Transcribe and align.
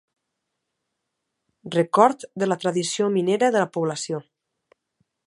Record 1.77 2.25
de 2.45 2.49
la 2.49 2.59
tradició 2.65 3.13
minera 3.19 3.51
de 3.57 3.63
la 3.65 3.71
població. 3.77 4.23